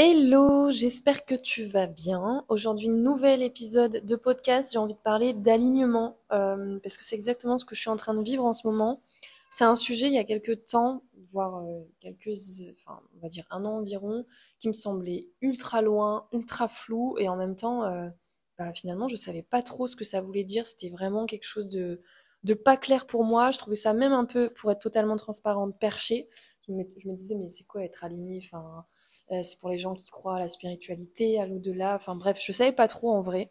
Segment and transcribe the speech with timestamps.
[0.00, 2.44] Hello, j'espère que tu vas bien.
[2.48, 4.72] Aujourd'hui, nouvel épisode de podcast.
[4.72, 7.96] J'ai envie de parler d'alignement euh, parce que c'est exactement ce que je suis en
[7.96, 9.02] train de vivre en ce moment.
[9.48, 12.30] C'est un sujet il y a quelques temps, voire euh, quelques,
[12.70, 14.24] enfin, on va dire un an environ,
[14.60, 18.08] qui me semblait ultra loin, ultra flou et en même temps, euh,
[18.56, 20.64] bah, finalement, je savais pas trop ce que ça voulait dire.
[20.64, 22.02] C'était vraiment quelque chose de,
[22.44, 23.50] de pas clair pour moi.
[23.50, 26.28] Je trouvais ça même un peu, pour être totalement transparente, perché.
[26.68, 28.40] Je me, je me disais, mais c'est quoi être aligné?
[28.44, 28.84] Enfin,
[29.30, 31.96] euh, c'est pour les gens qui croient à la spiritualité, à l'au-delà.
[31.96, 33.50] Enfin bref, je savais pas trop en vrai.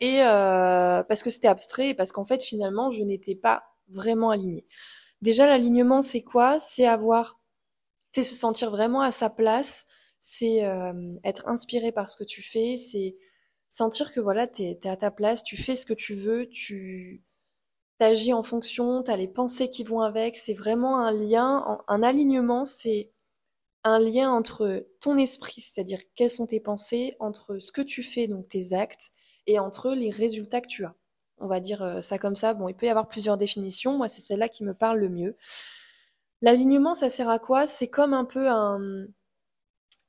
[0.00, 4.30] Et euh, parce que c'était abstrait et parce qu'en fait, finalement, je n'étais pas vraiment
[4.30, 4.66] alignée.
[5.22, 6.58] Déjà, l'alignement, c'est quoi?
[6.58, 7.40] C'est avoir,
[8.10, 9.86] c'est se sentir vraiment à sa place,
[10.18, 13.16] c'est euh, être inspiré par ce que tu fais, c'est
[13.68, 17.24] sentir que voilà, t'es es à ta place, tu fais ce que tu veux, tu
[17.98, 22.64] t'agis en fonction, t'as les pensées qui vont avec, c'est vraiment un lien, un alignement,
[22.64, 23.13] c'est
[23.84, 28.26] un lien entre ton esprit, c'est-à-dire quelles sont tes pensées, entre ce que tu fais,
[28.26, 29.10] donc tes actes,
[29.46, 30.94] et entre les résultats que tu as.
[31.38, 32.54] On va dire euh, ça comme ça.
[32.54, 33.96] Bon, il peut y avoir plusieurs définitions.
[33.98, 35.36] Moi, c'est celle-là qui me parle le mieux.
[36.40, 37.66] L'alignement, ça sert à quoi?
[37.66, 39.06] C'est comme un peu un,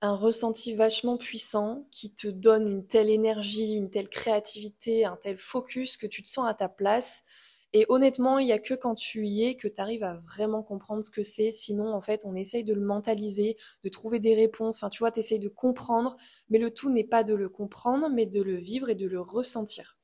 [0.01, 5.37] un ressenti vachement puissant qui te donne une telle énergie, une telle créativité, un tel
[5.37, 7.23] focus que tu te sens à ta place
[7.77, 10.63] et honnêtement, il n'y a que quand tu y es que tu arrives à vraiment
[10.63, 11.51] comprendre ce que c'est.
[11.51, 14.77] Sinon, en fait, on essaye de le mentaliser, de trouver des réponses.
[14.77, 16.15] Enfin, tu vois, tu essayes de comprendre.
[16.49, 19.19] Mais le tout n'est pas de le comprendre, mais de le vivre et de le
[19.19, 19.97] ressentir.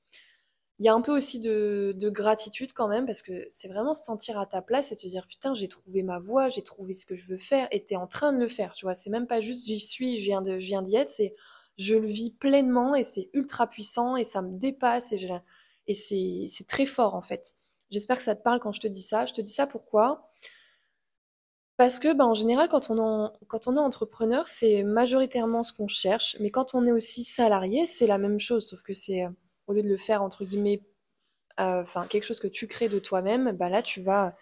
[0.79, 4.03] Il y a un peu aussi de, gratitude quand même, parce que c'est vraiment se
[4.03, 7.05] sentir à ta place et te dire putain, j'ai trouvé ma voie, j'ai trouvé ce
[7.05, 8.73] que je veux faire et tu es en train de le faire.
[8.73, 11.35] Tu vois, c'est même pas juste j'y suis, je viens d'y être, c'est
[11.77, 16.85] je le vis pleinement et c'est ultra puissant et ça me dépasse et c'est très
[16.85, 17.55] fort en fait.
[17.91, 19.25] J'espère que ça te parle quand je te dis ça.
[19.25, 20.29] Je te dis ça pourquoi?
[21.81, 26.37] Parce que, ben, en général, quand on, est entrepreneur, c'est majoritairement ce qu'on cherche.
[26.39, 28.67] Mais quand on est aussi salarié, c'est la même chose.
[28.67, 29.29] Sauf que c'est, euh,
[29.67, 30.83] au lieu de le faire, entre guillemets,
[31.59, 34.35] euh, quelque chose que tu crées de toi-même, bah là, tu vas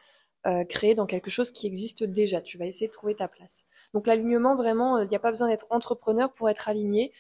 [0.48, 2.42] euh, créer dans quelque chose qui existe déjà.
[2.42, 3.68] Tu vas essayer de trouver ta place.
[3.94, 7.14] Donc, l'alignement, vraiment, il n'y a pas besoin d'être entrepreneur pour être aligné.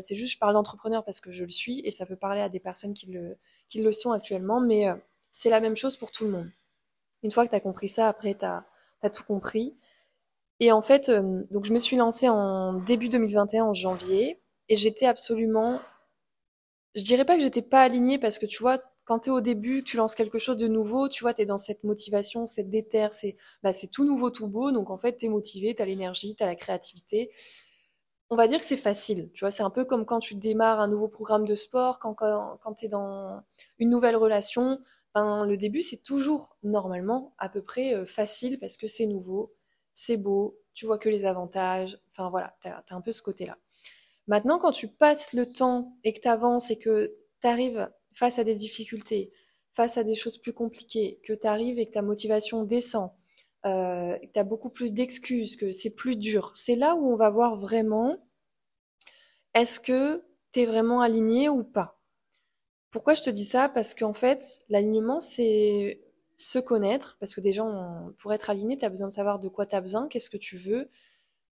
[0.00, 2.48] c'est juste, je parle d'entrepreneur parce que je le suis et ça peut parler à
[2.48, 3.36] des personnes qui le,
[3.68, 4.60] qui le sont actuellement.
[4.60, 4.86] Mais
[5.34, 6.50] c'est la même chose pour tout le monde.
[7.24, 8.64] Une fois que tu as compris ça, après, tu as,
[9.12, 9.76] tout compris.
[10.60, 14.76] Et en fait, euh, donc je me suis lancée en début 2021, en janvier, et
[14.76, 15.80] j'étais absolument...
[16.94, 19.40] Je dirais pas que j'étais pas alignée, parce que tu vois, quand tu es au
[19.40, 22.70] début, tu lances quelque chose de nouveau, tu vois, tu es dans cette motivation, cette
[22.70, 25.86] déterre, c'est bah, tout nouveau, tout beau, donc en fait, tu es motivé, tu as
[25.86, 27.32] l'énergie, tu as la créativité.
[28.30, 30.78] On va dire que c'est facile, tu vois, c'est un peu comme quand tu démarres
[30.78, 33.42] un nouveau programme de sport, quand, quand, quand tu es dans
[33.78, 34.78] une nouvelle relation,
[35.14, 39.54] ben, le début, c'est toujours normalement à peu près euh, facile parce que c'est nouveau,
[39.92, 43.56] c'est beau, tu vois que les avantages, enfin voilà, tu as, un peu ce côté-là.
[44.26, 48.38] Maintenant, quand tu passes le temps et que tu avances et que tu arrives face
[48.38, 49.32] à des difficultés,
[49.72, 53.10] face à des choses plus compliquées, que tu arrives et que ta motivation descend,
[53.66, 57.16] euh, que tu as beaucoup plus d'excuses, que c'est plus dur, c'est là où on
[57.16, 58.18] va voir vraiment
[59.54, 61.93] est-ce que tu es vraiment aligné ou pas.
[62.94, 63.68] Pourquoi je te dis ça?
[63.68, 66.00] Parce qu'en fait, l'alignement, c'est
[66.36, 67.16] se connaître.
[67.18, 67.64] Parce que déjà,
[68.18, 70.36] pour être aligné, tu as besoin de savoir de quoi tu as besoin, qu'est-ce que
[70.36, 70.88] tu veux,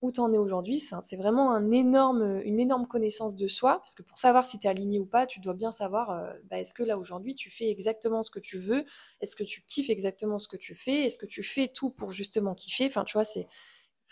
[0.04, 0.78] où tu en es aujourd'hui.
[0.78, 3.80] C'est vraiment énorme, une énorme connaissance de soi.
[3.80, 6.32] Parce que pour savoir si tu es aligné ou pas, tu dois bien savoir euh,
[6.48, 8.86] bah, est-ce que là, aujourd'hui, tu fais exactement ce que tu veux?
[9.22, 11.06] Est-ce que tu kiffes exactement ce que tu fais?
[11.06, 12.86] Est-ce que tu fais tout pour justement kiffer?
[12.86, 13.48] Enfin, tu vois, c'est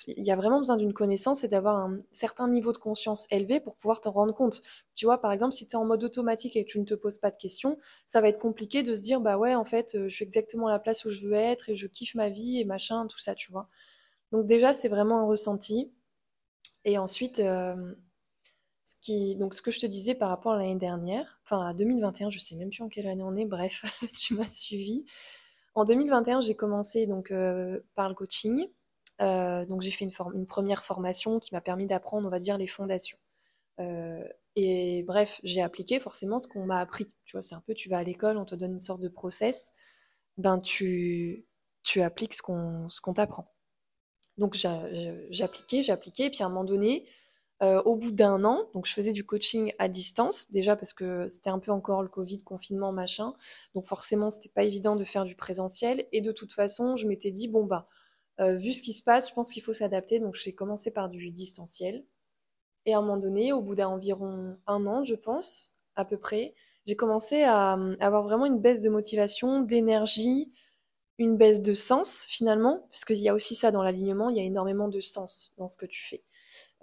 [0.07, 3.59] il y a vraiment besoin d'une connaissance et d'avoir un certain niveau de conscience élevé
[3.59, 4.61] pour pouvoir t'en rendre compte.
[4.95, 6.93] Tu vois, par exemple, si tu es en mode automatique et que tu ne te
[6.93, 9.95] poses pas de questions, ça va être compliqué de se dire, bah ouais, en fait,
[9.95, 12.29] euh, je suis exactement à la place où je veux être et je kiffe ma
[12.29, 13.67] vie et machin, tout ça, tu vois.
[14.31, 15.91] Donc déjà, c'est vraiment un ressenti.
[16.85, 17.93] Et ensuite, euh,
[18.83, 22.29] ce donc ce que je te disais par rapport à l'année dernière, enfin à 2021,
[22.29, 23.85] je sais même plus en quelle année on est, bref,
[24.19, 25.05] tu m'as suivi.
[25.75, 28.67] En 2021, j'ai commencé donc euh, par le coaching.
[29.21, 32.67] Euh, donc j'ai fait une, première formation qui m'a permis d'apprendre, on va dire, les
[32.67, 33.17] fondations.
[33.79, 34.23] Euh,
[34.55, 37.13] et bref, j'ai appliqué forcément ce qu'on m'a appris.
[37.25, 39.09] Tu vois, c'est un peu, tu vas à l'école, on te donne une sorte de
[39.09, 39.73] process,
[40.37, 41.45] ben tu,
[41.97, 43.53] appliques ce qu'on t'apprend.
[44.37, 47.05] Donc j'ai appliqué, et puis à un moment donné,
[47.61, 51.27] euh, au bout d'un an, donc je faisais du coaching à distance, déjà parce que
[51.29, 53.33] c'était un peu encore le Covid, confinement, machin,
[53.75, 57.31] donc forcément c'était pas évident de faire du présentiel, et de toute façon, je m'étais
[57.31, 57.89] dit, bon bah,
[58.39, 60.19] euh, vu ce qui se passe, je pense qu'il faut s'adapter.
[60.19, 62.05] Donc j'ai commencé par du distanciel.
[62.85, 66.55] Et à un moment donné, au bout d'environ un an, je pense, à peu près,
[66.85, 70.51] j'ai commencé à, avoir vraiment une baisse de motivation, d'énergie,
[71.17, 74.39] une baisse de sens finalement, parce qu'il y a aussi ça dans l'alignement, il y
[74.39, 76.23] a énormément de sens dans ce que tu fais.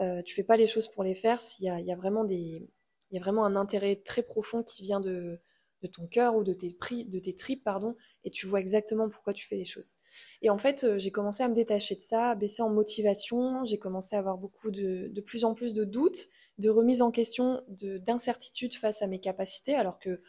[0.00, 1.38] Euh, tu fais pas les choses pour les faire.
[1.59, 2.69] Il y a vraiment des,
[3.11, 5.41] il y a vraiment un intérêt très profond qui vient de,
[5.87, 9.09] de ton cœur ou de tes, pri, de tes tripes, pardon, et tu vois exactement
[9.09, 9.94] pourquoi tu fais les choses.
[10.43, 13.65] Et en fait, euh, j'ai commencé à me détacher de ça, à baisser en motivation,
[13.65, 16.29] j'ai commencé à avoir beaucoup de, de plus en plus de doutes,
[16.59, 20.23] de remise en question, d'incertitude face à mes capacités, alors que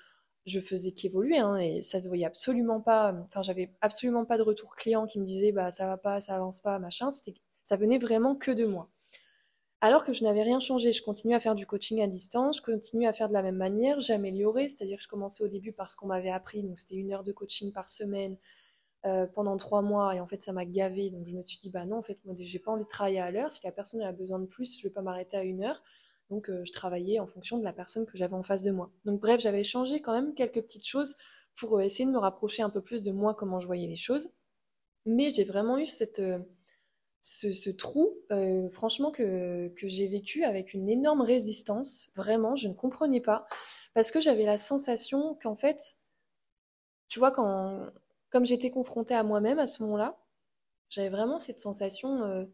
[0.45, 4.43] je faisais qu'évoluer, hein, et ça se voyait absolument pas, enfin, j'avais absolument pas de
[4.43, 7.09] retour client qui me disait, bah, ça va pas, ça avance pas, machin,
[7.63, 8.89] ça venait vraiment que de moi.
[9.79, 12.61] Alors que je n'avais rien changé, je continuais à faire du coaching à distance, je
[12.63, 15.91] continuais à faire de la même manière, j'améliorais, c'est-à-dire que je commençais au début par
[15.91, 18.37] ce qu'on m'avait appris, donc c'était une heure de coaching par semaine
[19.05, 21.69] euh, pendant trois mois, et en fait ça m'a gavé, donc je me suis dit
[21.69, 24.01] bah non, en fait moi j'ai pas envie de travailler à l'heure, si la personne
[24.01, 25.83] a besoin de plus, je vais pas m'arrêter à une heure,
[26.31, 28.91] donc euh, je travaillais en fonction de la personne que j'avais en face de moi.
[29.05, 31.15] Donc bref, j'avais changé quand même quelques petites choses
[31.55, 33.95] pour euh, essayer de me rapprocher un peu plus de moi, comment je voyais les
[33.95, 34.31] choses,
[35.05, 36.19] mais j'ai vraiment eu cette
[37.21, 42.09] ce, trou, euh, franchement, que, j'ai vécu avec une énorme résistance.
[42.15, 43.47] Vraiment, je ne comprenais pas.
[43.93, 45.97] Parce que j'avais la sensation qu'en fait,
[47.07, 47.87] tu vois, quand,
[48.29, 50.17] comme j'étais confrontée à moi-même à ce moment-là,
[50.89, 52.45] j'avais vraiment cette sensation euh,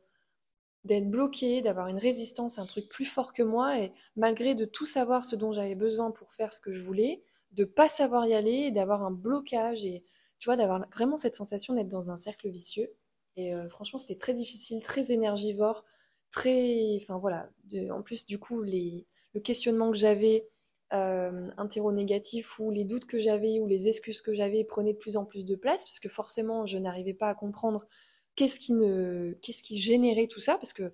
[0.85, 4.85] d'être bloquée, d'avoir une résistance, un truc plus fort que moi, et malgré de tout
[4.85, 8.33] savoir ce dont j'avais besoin pour faire ce que je voulais, de pas savoir y
[8.33, 10.03] aller, d'avoir un blocage, et
[10.39, 12.91] tu vois, d'avoir vraiment cette sensation d'être dans un cercle vicieux.
[13.35, 15.83] Et euh, franchement, c'était très difficile, très énergivore,
[16.31, 16.97] très.
[17.01, 17.49] Enfin voilà.
[17.91, 20.47] en plus, du coup, le questionnement que j'avais,
[20.93, 21.49] euh,
[21.91, 25.25] négatif ou les doutes que j'avais ou les excuses que j'avais prenaient de plus en
[25.25, 27.87] plus de place parce que forcément, je n'arrivais pas à comprendre
[28.35, 30.93] qu'est-ce qui, ne, qu'est-ce qui générait tout ça parce que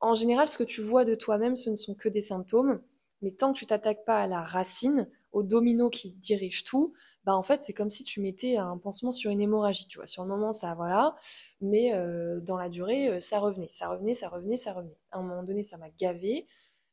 [0.00, 2.80] en général, ce que tu vois de toi-même, ce ne sont que des symptômes.
[3.20, 7.34] Mais tant que tu t'attaques pas à la racine, au domino qui dirige tout, bah
[7.36, 10.06] en fait c'est comme si tu mettais un pansement sur une hémorragie, tu vois.
[10.06, 11.14] Sur le moment ça voilà,
[11.60, 14.96] mais euh, dans la durée euh, ça revenait, ça revenait, ça revenait, ça revenait.
[15.10, 16.46] À un moment donné ça m'a gavé,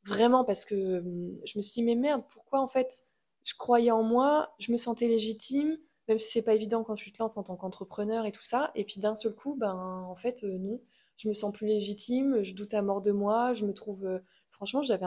[0.05, 3.03] vraiment parce que hum, je me suis dit mais merde pourquoi en fait
[3.45, 5.77] je croyais en moi, je me sentais légitime,
[6.07, 8.71] même si c'est pas évident quand tu te lances en tant qu'entrepreneur et tout ça,
[8.75, 10.81] et puis d'un seul coup ben en fait euh, non,
[11.17, 14.19] je me sens plus légitime, je doute à mort de moi, je me trouve
[14.49, 15.05] franchement j'avais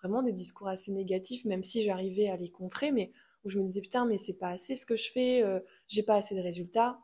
[0.00, 3.12] vraiment des discours assez négatifs même si j'arrivais à les contrer mais
[3.46, 6.02] où je me disais putain mais c'est pas assez ce que je fais, euh, j'ai
[6.02, 6.98] pas assez de résultats.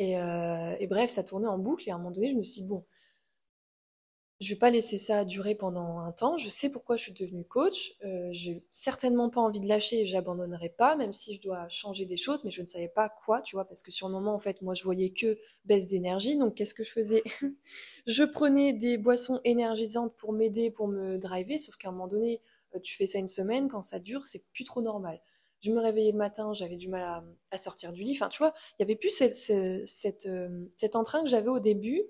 [0.00, 2.62] Euh, et, bref, ça tournait en boucle et à un moment donné, je me suis
[2.62, 2.84] dit bon,
[4.40, 6.36] je vais pas laisser ça durer pendant un temps.
[6.36, 7.92] Je sais pourquoi je suis devenue coach.
[8.04, 12.06] Euh, j'ai certainement pas envie de lâcher et j'abandonnerai pas, même si je dois changer
[12.06, 14.34] des choses, mais je ne savais pas quoi, tu vois, parce que sur le moment,
[14.34, 16.36] en fait, moi, je voyais que baisse d'énergie.
[16.36, 17.22] Donc, qu'est-ce que je faisais?
[18.06, 22.40] Je prenais des boissons énergisantes pour m'aider, pour me driver, sauf qu'à un moment donné,
[22.82, 25.20] tu fais ça une semaine, quand ça dure, c'est plus trop normal
[25.62, 28.12] je me réveillais le matin, j'avais du mal à, sortir du lit.
[28.12, 32.02] Enfin, tu vois, il y avait plus cette, euh, cet entrain que j'avais au début.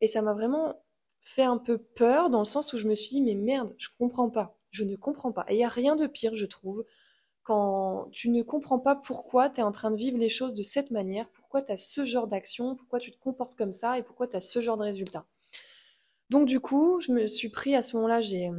[0.00, 0.80] Et ça m'a vraiment
[1.20, 3.88] fait un peu peur dans le sens où je me suis dit, mais merde, je
[3.98, 4.58] comprends pas.
[4.70, 5.44] Je ne comprends pas.
[5.48, 6.84] Et il n'y a rien de pire, je trouve,
[7.42, 10.62] quand tu ne comprends pas pourquoi tu es en train de vivre les choses de
[10.62, 14.02] cette manière, pourquoi tu as ce genre d'action, pourquoi tu te comportes comme ça et
[14.02, 15.26] pourquoi tu as ce genre de résultat.
[16.30, 18.50] Donc du coup, je me suis pris à ce moment-là, j'ai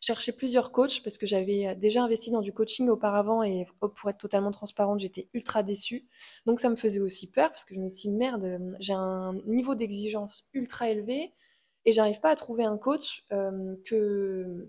[0.00, 4.10] cherché plusieurs coachs parce que j'avais déjà investi dans du coaching auparavant et oh, pour
[4.10, 6.06] être totalement transparente, j'étais ultra déçue.
[6.46, 9.34] Donc ça me faisait aussi peur parce que je me suis dit merde, j'ai un
[9.46, 11.32] niveau d'exigence ultra élevé
[11.84, 14.68] et j'arrive pas à trouver un coach euh, que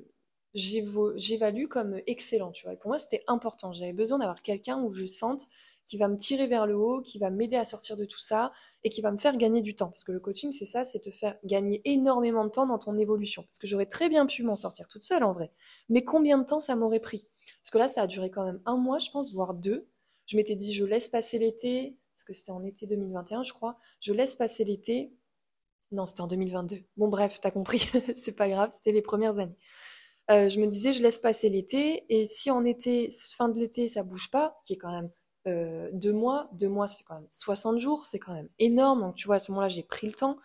[0.54, 2.74] j'évalue comme excellent, tu vois.
[2.74, 3.74] Et pour moi, c'était important.
[3.74, 5.48] J'avais besoin d'avoir quelqu'un où je sente
[5.86, 8.52] qui va me tirer vers le haut, qui va m'aider à sortir de tout ça
[8.84, 9.88] et qui va me faire gagner du temps.
[9.88, 12.98] Parce que le coaching, c'est ça, c'est te faire gagner énormément de temps dans ton
[12.98, 13.44] évolution.
[13.44, 15.52] Parce que j'aurais très bien pu m'en sortir toute seule en vrai.
[15.90, 17.28] Mais combien de temps ça m'aurait pris?
[17.62, 19.88] Parce que là, ça a duré quand même un mois, je pense, voire deux.
[20.28, 23.78] Je m'étais dit, je laisse passer l'été, parce que c'était en été 2021, je crois.
[24.00, 25.12] Je laisse passer l'été.
[25.92, 26.78] Non, c'était en 2022.
[26.98, 27.80] Bon, bref, t'as compris,
[28.16, 29.58] c'est pas grave, c'était les premières années.
[30.30, 33.88] Euh, je me disais, je laisse passer l'été, et si en été, fin de l'été,
[33.88, 35.10] ça bouge pas, qui est quand même
[35.50, 39.02] euh, deux mois, deux mois, c'est quand même 60 jours, c'est quand même énorme.
[39.02, 40.38] Donc, tu vois, à ce moment-là, j'ai pris le temps.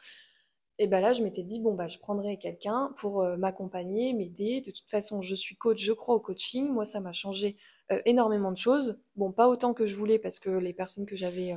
[0.79, 4.61] Et ben là, je m'étais dit, bon, bah, je prendrai quelqu'un pour euh, m'accompagner, m'aider.
[4.61, 6.69] De toute façon, je suis coach, je crois au coaching.
[6.69, 7.57] Moi, ça m'a changé
[7.93, 8.99] euh, énormément de choses.
[9.15, 11.57] Bon, pas autant que je voulais parce que les personnes que j'avais,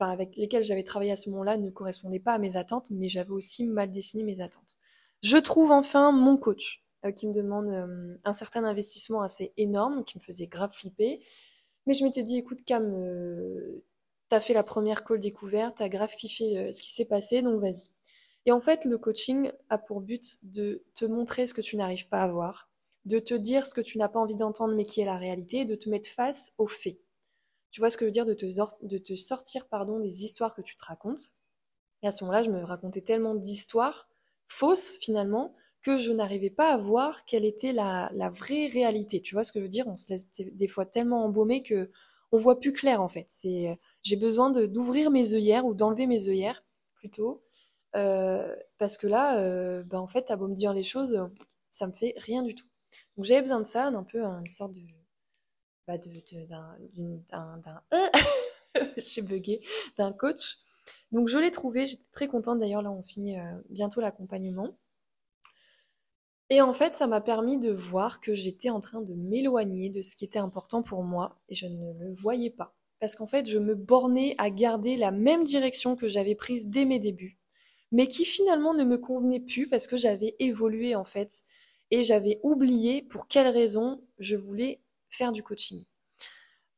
[0.00, 3.30] avec lesquelles j'avais travaillé à ce moment-là ne correspondaient pas à mes attentes, mais j'avais
[3.30, 4.76] aussi mal dessiné mes attentes.
[5.22, 6.80] Je trouve enfin mon coach.
[7.04, 11.20] Euh, qui me demande euh, un certain investissement assez énorme, qui me faisait grave flipper.
[11.86, 13.82] Mais je m'étais dit, écoute Cam, euh,
[14.28, 17.88] t'as fait la première call découverte, t'as grave kiffé ce qui s'est passé, donc vas-y.
[18.46, 22.08] Et en fait, le coaching a pour but de te montrer ce que tu n'arrives
[22.08, 22.70] pas à voir,
[23.04, 25.64] de te dire ce que tu n'as pas envie d'entendre mais qui est la réalité,
[25.64, 26.98] de te mettre face aux faits.
[27.72, 28.26] Tu vois ce que je veux dire?
[28.26, 31.32] De te, sortir pardon, des histoires que tu te racontes.
[32.02, 34.08] Et à ce moment-là, je me racontais tellement d'histoires
[34.46, 39.20] fausse finalement que je n'arrivais pas à voir quelle était la, vraie réalité.
[39.20, 39.88] Tu vois ce que je veux dire?
[39.88, 41.90] On se laisse des fois tellement embaumer que
[42.30, 43.26] on voit plus clair en fait.
[43.28, 47.42] C'est j'ai besoin d'ouvrir mes œillères ou d'enlever mes œillères plutôt
[47.96, 51.28] euh, parce que là, euh, ben, en fait, t'as beau me dire les choses,
[51.70, 52.66] ça me fait rien du tout.
[53.16, 54.80] Donc j'avais besoin de ça, d'un peu une sorte de,
[55.86, 57.82] bah de, d'un, d'un,
[58.96, 59.60] j'ai bugué,
[59.96, 60.56] d'un coach.
[61.10, 62.58] Donc je l'ai trouvé, j'étais très contente.
[62.58, 64.76] D'ailleurs là, on finit euh, bientôt l'accompagnement.
[66.52, 70.02] Et en fait, ça m'a permis de voir que j'étais en train de m'éloigner de
[70.02, 72.76] ce qui était important pour moi et je ne le voyais pas.
[73.00, 76.84] Parce qu'en fait, je me bornais à garder la même direction que j'avais prise dès
[76.84, 77.38] mes débuts
[77.92, 81.42] mais qui finalement ne me convenait plus parce que j'avais évolué en fait
[81.90, 84.80] et j'avais oublié pour quelles raisons je voulais
[85.10, 85.84] faire du coaching.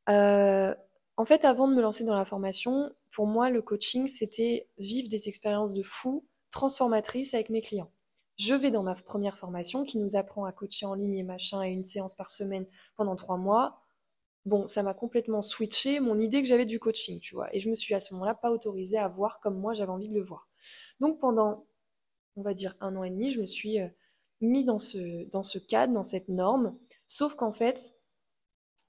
[0.09, 0.75] Euh,
[1.15, 5.07] en fait, avant de me lancer dans la formation, pour moi, le coaching, c'était vivre
[5.07, 7.89] des expériences de fou, transformatrices avec mes clients.
[8.37, 11.63] Je vais dans ma première formation qui nous apprend à coacher en ligne et machin
[11.63, 12.65] et une séance par semaine
[12.95, 13.81] pendant trois mois
[14.45, 17.53] bon, ça m'a complètement switché mon idée que j'avais du coaching, tu vois.
[17.53, 20.07] Et je me suis à ce moment-là pas autorisée à voir comme moi j'avais envie
[20.07, 20.47] de le voir.
[20.99, 21.65] Donc pendant,
[22.35, 23.87] on va dire, un an et demi, je me suis euh,
[24.41, 26.77] mis dans ce, dans ce cadre, dans cette norme.
[27.07, 27.95] Sauf qu'en fait,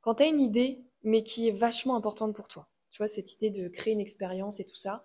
[0.02, 3.32] quand tu as une idée, mais qui est vachement importante pour toi, tu vois, cette
[3.34, 5.04] idée de créer une expérience et tout ça,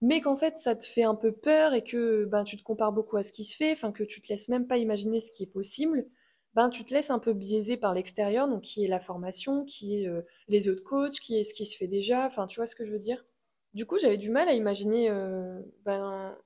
[0.00, 2.92] mais qu'en fait ça te fait un peu peur et que ben, tu te compares
[2.92, 5.30] beaucoup à ce qui se fait, enfin que tu te laisses même pas imaginer ce
[5.30, 6.06] qui est possible,
[6.54, 10.02] ben, tu te laisses un peu biaiser par l'extérieur, donc qui est la formation, qui
[10.02, 12.66] est euh, les autres coachs, qui est ce qui se fait déjà, enfin tu vois
[12.66, 13.24] ce que je veux dire?
[13.74, 16.36] Du coup, j'avais du mal à imaginer euh, ben,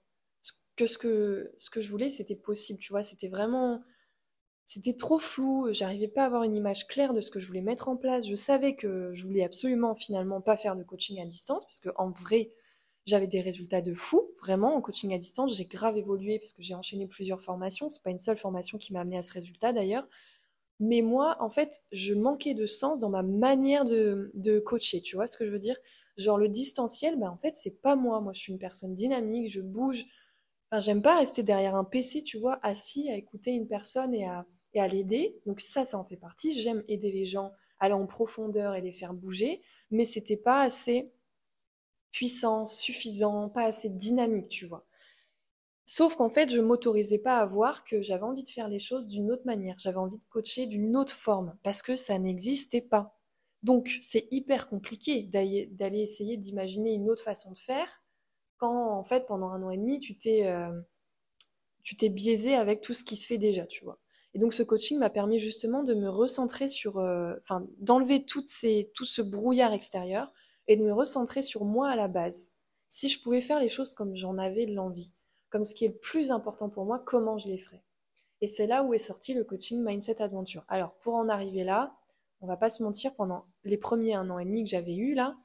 [0.77, 3.83] que ce que ce que je voulais, c'était possible, tu vois, c'était vraiment
[4.65, 7.63] c'était trop flou, j'arrivais pas à avoir une image claire de ce que je voulais
[7.63, 8.27] mettre en place.
[8.29, 11.91] Je savais que je voulais absolument finalement pas faire de coaching à distance parce que
[11.97, 12.53] en vrai,
[13.05, 15.57] j'avais des résultats de fou, vraiment, en coaching à distance.
[15.57, 17.89] J'ai grave évolué parce que j'ai enchaîné plusieurs formations.
[17.89, 20.07] C'est pas une seule formation qui m'a amené à ce résultat d'ailleurs.
[20.81, 25.01] Mais moi, en fait, je manquais de sens dans ma manière de, de coacher.
[25.01, 25.77] Tu vois ce que je veux dire?
[26.17, 28.21] Genre le distanciel, bah en fait, c'est pas moi.
[28.21, 30.05] Moi, je suis une personne dynamique, je bouge.
[30.71, 34.27] Enfin, j'aime pas rester derrière un PC, tu vois, assis à écouter une personne et
[34.27, 35.41] à, et à l'aider.
[35.47, 36.53] Donc ça, ça en fait partie.
[36.53, 39.63] J'aime aider les gens, aller en profondeur et les faire bouger.
[39.91, 41.13] Mais c'était pas assez
[42.13, 44.87] puissant, suffisant, pas assez dynamique, tu vois.
[45.85, 49.09] Sauf qu'en fait, je m'autorisais pas à voir que j'avais envie de faire les choses
[49.09, 53.19] d'une autre manière, j'avais envie de coacher d'une autre forme, parce que ça n'existait pas.
[53.63, 58.03] Donc, c'est hyper compliqué d'aller essayer d'imaginer une autre façon de faire
[58.59, 60.71] quand, en fait, pendant un an et demi, tu t'es euh,
[61.83, 63.99] tu t'es biaisé avec tout ce qui se fait déjà, tu vois.
[64.35, 68.45] Et donc, ce coaching m'a permis justement de me recentrer sur, euh, enfin, d'enlever tout
[68.47, 70.33] ce brouillard extérieur
[70.69, 72.53] et de me recentrer sur moi à la base.
[72.89, 75.13] Si je pouvais faire les choses comme j'en avais l'envie,
[75.51, 77.83] comme ce qui est le plus important pour moi, comment je les ferais?
[78.41, 80.65] Et c'est là où est sorti le coaching Mindset Adventure.
[80.69, 81.97] Alors, pour en arriver là,
[82.41, 85.15] on va pas se mentir, pendant les premiers un an et demi que j'avais eu
[85.15, 85.37] là,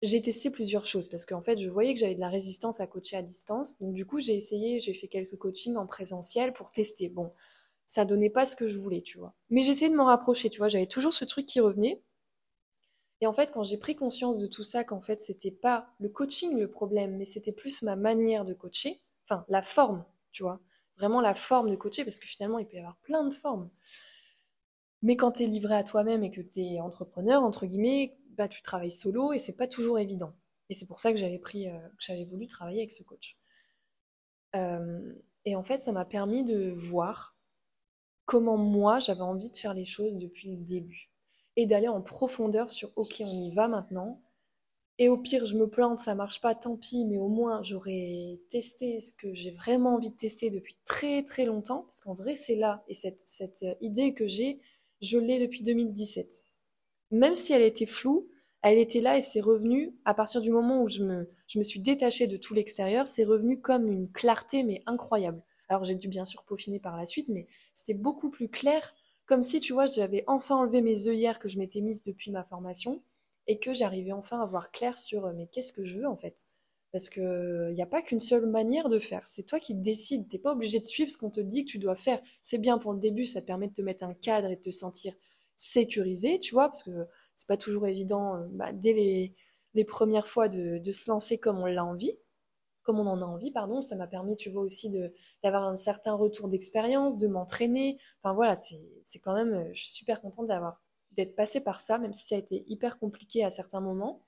[0.00, 2.86] j'ai testé plusieurs choses parce qu'en fait, je voyais que j'avais de la résistance à
[2.86, 3.78] coacher à distance.
[3.78, 7.08] Donc, du coup, j'ai essayé, j'ai fait quelques coachings en présentiel pour tester.
[7.08, 7.32] Bon,
[7.84, 9.34] ça donnait pas ce que je voulais, tu vois.
[9.50, 10.68] Mais j'essayais de m'en rapprocher, tu vois.
[10.68, 12.00] J'avais toujours ce truc qui revenait.
[13.20, 16.08] Et en fait, quand j'ai pris conscience de tout ça, qu'en fait, c'était pas le
[16.08, 20.60] coaching le problème, mais c'était plus ma manière de coacher, enfin, la forme, tu vois,
[20.96, 23.70] vraiment la forme de coacher, parce que finalement, il peut y avoir plein de formes.
[25.02, 28.48] Mais quand tu es livré à toi-même et que tu es entrepreneur, entre guillemets, bah,
[28.48, 30.32] tu travailles solo et c'est pas toujours évident.
[30.70, 33.36] Et c'est pour ça que j'avais pris, euh, voulu travailler avec ce coach.
[34.54, 35.12] Euh,
[35.44, 37.36] et en fait, ça m'a permis de voir
[38.26, 41.10] comment moi j'avais envie de faire les choses depuis le début
[41.58, 44.22] et d'aller en profondeur sur ok, on y va maintenant.
[44.98, 48.38] Et au pire, je me plante, ça marche pas, tant pis, mais au moins j'aurais
[48.48, 52.36] testé ce que j'ai vraiment envie de tester depuis très très longtemps, parce qu'en vrai
[52.36, 54.60] c'est là, et cette, cette idée que j'ai,
[55.00, 56.44] je l'ai depuis 2017.
[57.10, 58.28] Même si elle était floue,
[58.62, 61.64] elle était là et c'est revenu, à partir du moment où je me, je me
[61.64, 65.42] suis détachée de tout l'extérieur, c'est revenu comme une clarté mais incroyable.
[65.68, 68.94] Alors j'ai dû bien sûr peaufiner par la suite, mais c'était beaucoup plus clair
[69.28, 72.44] comme si, tu vois, j'avais enfin enlevé mes œillères que je m'étais mises depuis ma
[72.44, 73.02] formation
[73.46, 76.16] et que j'arrivais enfin à voir clair sur euh, mais qu'est-ce que je veux en
[76.16, 76.46] fait?
[76.92, 79.26] Parce qu'il n'y a pas qu'une seule manière de faire.
[79.26, 80.26] C'est toi qui décides.
[80.28, 82.18] Tu n'es pas obligé de suivre ce qu'on te dit que tu dois faire.
[82.40, 84.70] C'est bien pour le début, ça permet de te mettre un cadre et de te
[84.70, 85.12] sentir
[85.54, 89.34] sécurisé, tu vois, parce que c'est pas toujours évident euh, bah, dès les,
[89.84, 92.18] premières fois de se lancer comme on l'a envie
[92.88, 93.82] comme on en a envie, pardon.
[93.82, 94.90] Ça m'a permis, tu vois, aussi
[95.42, 97.98] d'avoir un certain retour d'expérience, de m'entraîner.
[98.22, 100.48] Enfin voilà, c'est quand même, euh, je suis super contente
[101.12, 104.22] d'être passée par ça, même si ça a été hyper compliqué à certains moments.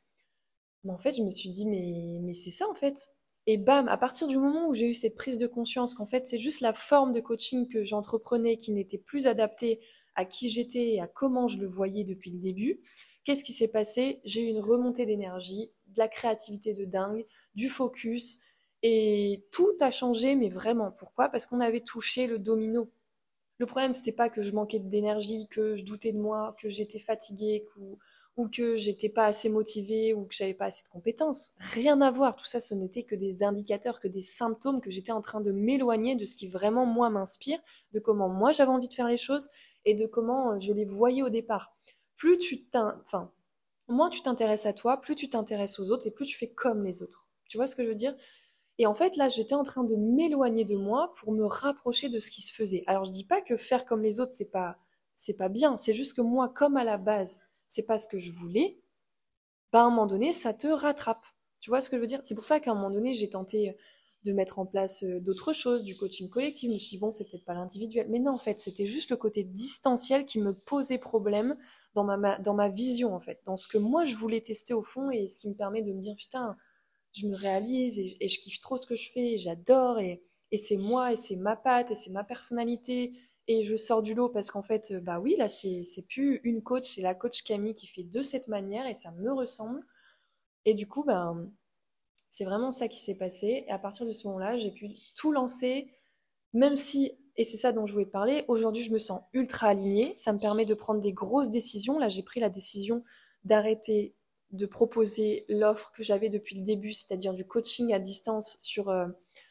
[0.85, 3.09] Mais en fait, je me suis dit, mais, mais c'est ça en fait.
[3.47, 6.26] Et bam, à partir du moment où j'ai eu cette prise de conscience qu'en fait
[6.26, 9.81] c'est juste la forme de coaching que j'entreprenais qui n'était plus adaptée
[10.17, 12.83] à qui j'étais et à comment je le voyais depuis le début,
[13.25, 14.21] qu'est-ce qui s'est passé?
[14.25, 17.25] J'ai eu une remontée d'énergie, de la créativité de dingue,
[17.55, 18.38] du focus,
[18.83, 20.91] et tout a changé, mais vraiment.
[20.93, 21.29] Pourquoi?
[21.29, 22.91] Parce qu'on avait touché le domino.
[23.59, 26.99] Le problème, c'était pas que je manquais d'énergie, que je doutais de moi, que j'étais
[26.99, 27.67] fatiguée,
[28.37, 31.51] ou que j'étais pas assez motivée, ou que j'avais pas assez de compétences.
[31.59, 32.37] Rien à voir.
[32.37, 35.53] Tout ça, ce n'était que des indicateurs, que des symptômes, que j'étais en train de
[35.53, 37.61] m'éloigner de ce qui vraiment moi m'inspire,
[37.93, 39.49] de comment moi j'avais envie de faire les choses
[39.85, 41.77] et de comment je les voyais au départ.
[42.17, 43.31] Plus tu enfin,
[43.89, 46.85] moins tu t'intéresses à toi, plus tu t'intéresses aux autres et plus tu fais comme
[46.85, 47.29] les autres.
[47.51, 48.15] Tu vois ce que je veux dire?
[48.81, 52.19] Et en fait, là, j'étais en train de m'éloigner de moi pour me rapprocher de
[52.19, 52.83] ce qui se faisait.
[52.87, 54.79] Alors, je dis pas que faire comme les autres, c'est pas,
[55.15, 55.77] c'est pas bien.
[55.77, 58.81] C'est juste que moi, comme à la base, c'est pas ce que je voulais,
[59.71, 61.27] bah, à un moment donné, ça te rattrape.
[61.61, 62.21] Tu vois ce que je veux dire?
[62.23, 63.77] C'est pour ça qu'à un moment donné, j'ai tenté
[64.25, 66.71] de mettre en place euh, d'autres choses, du coaching collectif.
[66.71, 68.07] Je me suis dit, bon, c'est peut-être pas l'individuel.
[68.09, 71.55] Mais non, en fait, c'était juste le côté distanciel qui me posait problème
[71.93, 73.43] dans ma, dans ma vision, en fait.
[73.45, 75.93] Dans ce que moi, je voulais tester au fond et ce qui me permet de
[75.93, 76.57] me dire, putain,
[77.12, 80.23] je me réalise et, je kiffe trop ce que je fais, j'adore et,
[80.57, 83.12] c'est moi et c'est ma patte et c'est ma personnalité
[83.47, 86.85] et je sors du lot parce qu'en fait, bah oui, là, c'est plus une coach,
[86.85, 89.81] c'est la coach Camille qui fait de cette manière et ça me ressemble.
[90.64, 91.50] Et du coup, ben,
[92.31, 93.64] c'est vraiment ça qui s'est passé.
[93.67, 95.90] Et à partir de ce moment-là, j'ai pu tout lancer,
[96.52, 99.69] même si, et c'est ça dont je voulais te parler, aujourd'hui, je me sens ultra
[99.69, 100.12] alignée.
[100.17, 101.99] Ça me permet de prendre des grosses décisions.
[101.99, 103.02] Là, j'ai pris la décision
[103.45, 104.14] d'arrêter
[104.52, 109.07] de proposer l'offre que j'avais depuis le début, c'est-à-dire du coaching à distance sur, euh,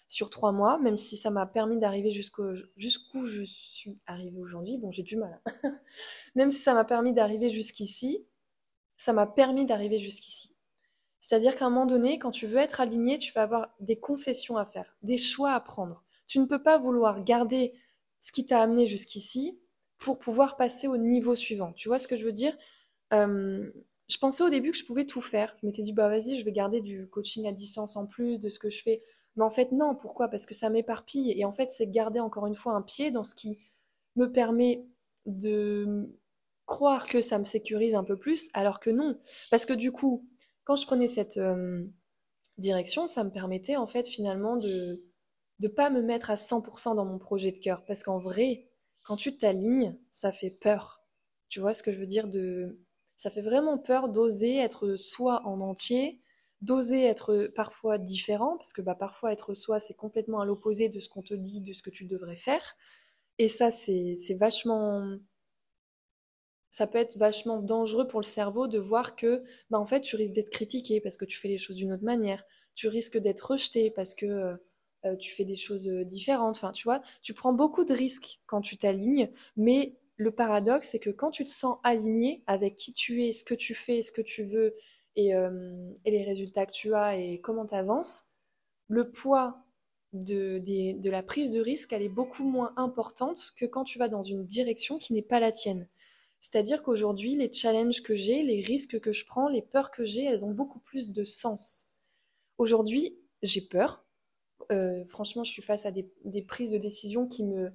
[0.08, 4.78] sur trois mois, même si ça m'a permis d'arriver jusqu'où je suis arrivée aujourd'hui.
[4.78, 5.40] Bon, j'ai du mal.
[5.46, 5.80] Hein.
[6.36, 8.26] même si ça m'a permis d'arriver jusqu'ici,
[8.98, 10.56] ça m'a permis d'arriver jusqu'ici.
[11.20, 14.58] C'est-à-dire qu'à un moment donné, quand tu veux être aligné, tu vas avoir des concessions
[14.58, 16.04] à faire, des choix à prendre.
[16.28, 17.74] Tu ne peux pas vouloir garder
[18.20, 19.60] ce qui t'a amené jusqu'ici
[19.98, 21.74] pour pouvoir passer au niveau suivant.
[21.74, 22.58] Tu vois ce que je veux dire?
[23.14, 23.72] Euh,
[24.10, 25.56] je pensais au début que je pouvais tout faire.
[25.62, 28.50] Je m'étais dit, bah vas-y, je vais garder du coaching à distance en plus de
[28.50, 29.04] ce que je fais.
[29.36, 29.96] Mais en fait, non.
[29.96, 30.28] Pourquoi?
[30.30, 31.32] Parce que ça m'éparpille.
[31.38, 33.60] Et en fait, c'est garder encore une fois un pied dans ce qui
[34.16, 34.84] me permet
[35.28, 36.10] de
[36.66, 39.20] croire que ça me sécurise un peu plus, alors que non.
[39.52, 40.28] Parce que du coup,
[40.64, 41.86] quand je prenais cette euh,
[42.58, 45.04] direction, ça me permettait en fait finalement de
[45.62, 47.86] ne pas me mettre à 100% dans mon projet de cœur.
[47.86, 48.70] Parce qu'en vrai,
[49.04, 51.04] quand tu t'alignes, ça fait peur.
[51.48, 52.80] Tu vois ce que je veux dire de
[53.20, 56.22] ça fait vraiment peur d'oser être soi en entier,
[56.62, 61.02] d'oser être parfois différent, parce que bah, parfois être soi, c'est complètement à l'opposé de
[61.02, 62.78] ce qu'on te dit, de ce que tu devrais faire.
[63.38, 65.18] Et ça, c'est vachement...
[66.70, 70.16] Ça peut être vachement dangereux pour le cerveau de voir que, bah, en fait, tu
[70.16, 72.42] risques d'être critiqué parce que tu fais les choses d'une autre manière.
[72.74, 74.58] Tu risques d'être rejeté parce que
[75.06, 76.56] euh, tu fais des choses euh, différentes.
[76.56, 81.00] Enfin, tu vois, tu prends beaucoup de risques quand tu t'alignes, mais le paradoxe, c'est
[81.00, 84.12] que quand tu te sens aligné avec qui tu es, ce que tu fais, ce
[84.12, 84.76] que tu veux
[85.16, 88.26] et, euh, les résultats que tu as et comment tu avances,
[88.90, 89.64] le poids
[90.12, 90.62] de,
[91.10, 94.46] la prise de risque, elle est beaucoup moins importante que quand tu vas dans une
[94.46, 95.88] direction qui n'est pas la tienne.
[96.42, 100.26] C'est-à-dire qu'aujourd'hui, les challenges que j'ai, les risques que je prends, les peurs que j'ai,
[100.26, 101.88] elles ont beaucoup plus de sens.
[102.58, 104.04] Aujourd'hui, j'ai peur.
[104.74, 107.72] Euh, franchement, je suis face à des prises de décision qui me,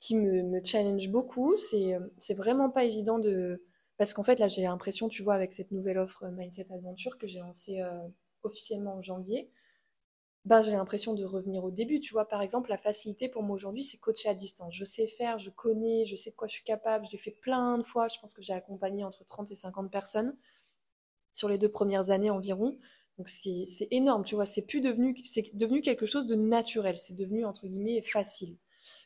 [0.00, 1.56] qui me, me challenge beaucoup.
[1.56, 3.62] C'est, c'est vraiment pas évident de.
[3.98, 7.26] Parce qu'en fait, là, j'ai l'impression, tu vois, avec cette nouvelle offre Mindset Adventure que
[7.26, 8.08] j'ai lancée euh,
[8.42, 9.50] officiellement en janvier,
[10.46, 12.00] bah, j'ai l'impression de revenir au début.
[12.00, 14.74] Tu vois, par exemple, la facilité pour moi aujourd'hui, c'est coacher à distance.
[14.74, 17.04] Je sais faire, je connais, je sais de quoi je suis capable.
[17.04, 18.08] J'ai fait plein de fois.
[18.08, 20.34] Je pense que j'ai accompagné entre 30 et 50 personnes
[21.32, 22.78] sur les deux premières années environ.
[23.18, 24.46] Donc c'est, énorme, tu vois.
[24.46, 26.96] C'est devenu, c'est devenu quelque chose de naturel.
[26.96, 28.56] C'est devenu, entre guillemets, facile.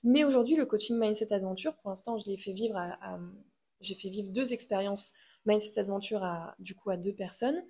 [0.02, 3.18] Mais aujourd'hui, le coaching Mindset Adventure, pour l'instant, je l'ai fait vivre à,
[3.80, 5.12] j'ai fait vivre deux expériences
[5.46, 7.62] Mindset Adventure à, du coup, à deux personnes.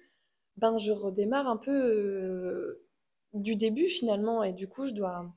[0.56, 2.86] Ben, je redémarre un peu euh,
[3.32, 5.32] du début finalement, et du coup, je dois,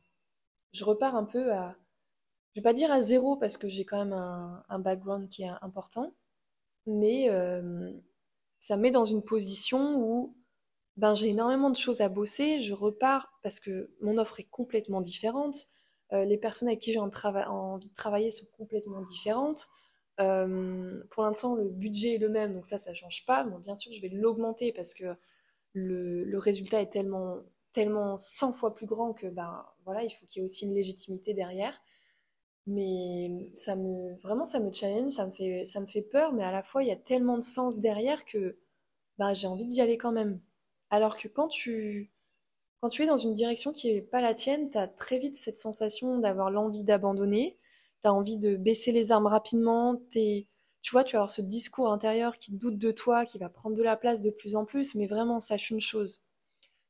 [0.73, 1.75] je repars un peu à,
[2.53, 5.51] je vais pas dire à zéro parce que j'ai quand même un, background qui est
[5.61, 6.13] important,
[6.85, 7.91] mais euh,
[8.59, 10.35] ça me met dans une position où
[10.97, 12.59] ben, j'ai énormément de choses à bosser.
[12.59, 15.67] Je repars parce que mon offre est complètement différente.
[16.13, 19.67] Euh, les personnes avec qui j'ai envie de travailler sont complètement différentes.
[20.19, 23.43] Euh, pour l'instant, le budget est le même, donc ça, ça change pas.
[23.43, 25.15] Bon, bien sûr, je vais l'augmenter parce que
[25.73, 27.39] le, résultat est tellement,
[27.71, 30.73] tellement 100 fois plus grand que, ben, voilà, il faut qu'il y ait aussi une
[30.73, 31.79] légitimité derrière.
[32.67, 36.43] Mais ça me, vraiment, ça me challenge, ça me fait, ça me fait peur, mais
[36.43, 38.57] à la fois, il y a tellement de sens derrière que,
[39.17, 40.41] ben, j'ai envie d'y aller quand même.
[40.89, 42.11] Alors que quand tu,
[42.81, 45.35] quand tu es dans une direction qui n'est pas la tienne, tu as très vite
[45.35, 47.57] cette sensation d'avoir l'envie d'abandonner,
[48.01, 51.91] tu as envie de baisser les armes rapidement, tu vois, tu vas avoir ce discours
[51.91, 54.95] intérieur qui doute de toi, qui va prendre de la place de plus en plus,
[54.95, 56.21] mais vraiment, sache une chose,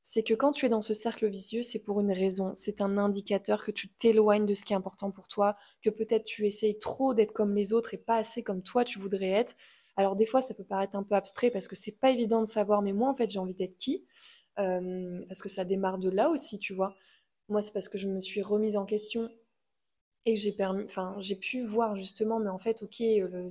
[0.01, 2.97] c'est que quand tu es dans ce cercle vicieux, c'est pour une raison, c'est un
[2.97, 6.77] indicateur que tu t'éloignes de ce qui est important pour toi, que peut-être tu essayes
[6.79, 9.55] trop d'être comme les autres et pas assez comme toi tu voudrais être.
[9.97, 12.47] Alors des fois, ça peut paraître un peu abstrait parce que c'est pas évident de
[12.47, 14.05] savoir, mais moi en fait, j'ai envie d'être qui?
[14.59, 16.95] Euh, Parce que ça démarre de là aussi, tu vois.
[17.49, 19.29] Moi, c'est parce que je me suis remise en question
[20.25, 23.01] et j'ai permis, enfin, j'ai pu voir justement, mais en fait, ok,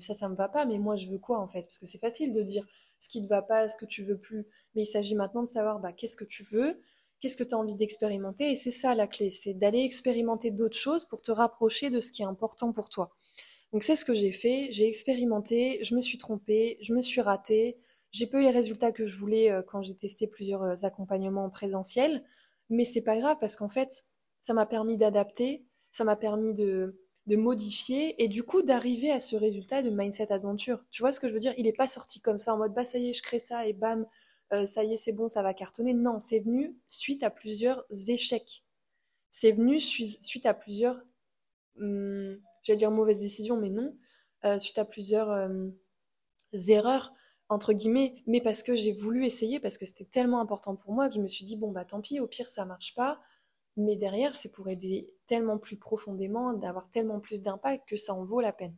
[0.00, 1.62] ça, ça me va pas, mais moi, je veux quoi en fait?
[1.62, 2.66] Parce que c'est facile de dire
[2.98, 5.48] ce qui te va pas, ce que tu veux plus, mais il s'agit maintenant de
[5.48, 6.78] savoir, bah, qu'est-ce que tu veux,
[7.20, 10.76] qu'est-ce que tu as envie d'expérimenter, et c'est ça la clé, c'est d'aller expérimenter d'autres
[10.76, 13.10] choses pour te rapprocher de ce qui est important pour toi.
[13.72, 17.20] Donc c'est ce que j'ai fait, j'ai expérimenté, je me suis trompée, je me suis
[17.20, 17.78] ratée,
[18.16, 21.44] j'ai pas eu les résultats que je voulais euh, quand j'ai testé plusieurs euh, accompagnements
[21.44, 22.24] en présentiel,
[22.70, 24.06] mais c'est pas grave parce qu'en fait,
[24.40, 26.98] ça m'a permis d'adapter, ça m'a permis de,
[27.28, 30.84] modifier et du coup d'arriver à ce résultat de mindset adventure.
[30.90, 31.52] Tu vois ce que je veux dire?
[31.58, 33.66] Il n'est pas sorti comme ça en mode bah ça y est, je crée ça
[33.66, 34.06] et bam,
[34.52, 35.92] euh, ça y est, c'est bon, ça va cartonner.
[35.92, 38.64] Non, c'est venu suite à plusieurs échecs.
[39.28, 41.02] C'est venu suite à plusieurs
[41.80, 43.94] hum, j'allais dire mauvaise décision, mais non,
[44.58, 45.50] suite à plusieurs
[46.68, 47.12] erreurs,
[47.48, 51.08] entre guillemets, mais parce que j'ai voulu essayer, parce que c'était tellement important pour moi
[51.08, 53.20] que je me suis dit, bon, bah tant pis, au pire, ça marche pas,
[53.76, 58.24] mais derrière, c'est pour aider tellement plus profondément, d'avoir tellement plus d'impact que ça en
[58.24, 58.74] vaut la peine.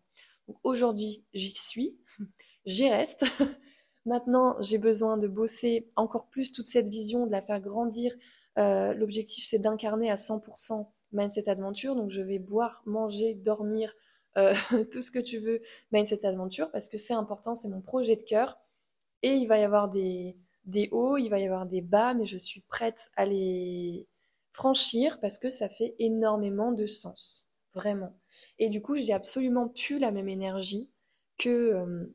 [0.64, 1.98] Aujourd'hui, j'y suis,
[2.66, 3.24] j'y reste.
[4.06, 8.14] Maintenant, j'ai besoin de bosser encore plus toute cette vision, de la faire grandir.
[8.58, 11.94] Euh, l'objectif, c'est d'incarner à 100% Mindset Adventure.
[11.94, 13.92] Donc, je vais boire, manger, dormir,
[14.38, 14.54] euh,
[14.92, 15.60] tout ce que tu veux,
[15.92, 18.58] Mindset Adventure, parce que c'est important, c'est mon projet de cœur.
[19.22, 22.24] Et il va y avoir des, des hauts, il va y avoir des bas, mais
[22.24, 24.06] je suis prête à les
[24.50, 27.46] franchir parce que ça fait énormément de sens.
[27.74, 28.16] Vraiment.
[28.58, 30.90] Et du coup, j'ai absolument plus la même énergie
[31.38, 32.06] que euh,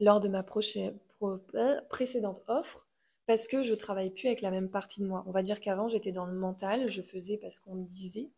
[0.00, 2.88] lors de ma prochaine, euh, précédente offre
[3.26, 5.22] parce que je travaille plus avec la même partie de moi.
[5.26, 8.30] On va dire qu'avant, j'étais dans le mental, je faisais parce qu'on me disait.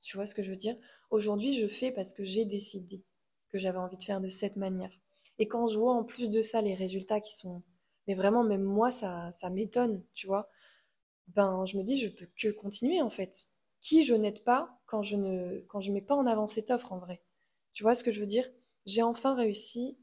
[0.00, 0.76] Tu vois ce que je veux dire?
[1.10, 3.04] Aujourd'hui, je fais parce que j'ai décidé
[3.50, 4.92] que j'avais envie de faire de cette manière.
[5.38, 7.62] Et quand je vois en plus de ça les résultats qui sont...
[8.06, 10.48] Mais vraiment, même moi, ça, ça m'étonne, tu vois.
[11.28, 13.46] Ben, je me dis, je peux que continuer, en fait.
[13.80, 16.92] Qui je n'aide pas quand je ne quand je mets pas en avant cette offre,
[16.92, 17.22] en vrai?
[17.74, 18.48] Tu vois ce que je veux dire?
[18.86, 19.98] J'ai enfin réussi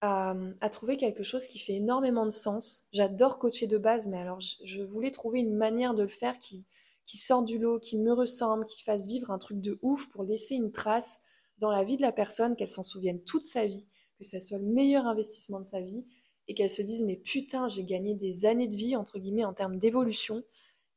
[0.00, 0.34] à,
[0.70, 2.84] trouver quelque chose qui fait énormément de sens.
[2.92, 6.66] J'adore coacher de base, mais alors je, voulais trouver une manière de le faire qui,
[7.08, 10.22] qui sort du lot, qui me ressemble, qui fasse vivre un truc de ouf pour
[10.22, 11.22] laisser une trace
[11.58, 14.58] dans la vie de la personne, qu'elle s'en souvienne toute sa vie, que ça soit
[14.58, 16.06] le meilleur investissement de sa vie
[16.46, 19.52] et qu'elle se dise mais putain j'ai gagné des années de vie entre guillemets en
[19.52, 20.42] termes d'évolution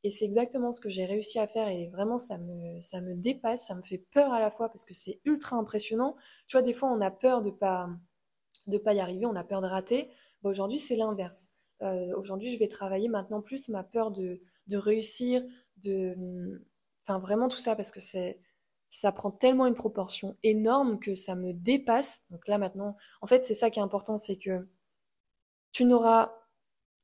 [0.03, 3.15] et c'est exactement ce que j'ai réussi à faire et vraiment ça me ça me
[3.15, 6.15] dépasse ça me fait peur à la fois parce que c'est ultra impressionnant
[6.47, 7.89] tu vois des fois on a peur de pas
[8.67, 10.09] de pas y arriver, on a peur de rater.
[10.41, 11.51] Bah, aujourd'hui, c'est l'inverse.
[11.81, 14.41] Euh, aujourd'hui, je vais travailler maintenant plus ma peur de,
[14.73, 15.43] réussir,
[15.83, 16.65] de,
[17.03, 18.39] enfin vraiment tout ça parce que c'est
[18.89, 22.23] ça prend tellement une proportion énorme que ça me dépasse.
[22.29, 24.67] Donc là maintenant, en fait, c'est ça qui est important, c'est que
[25.71, 26.33] tu n'auras,